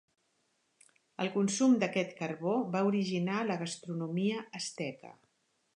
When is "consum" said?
1.35-1.75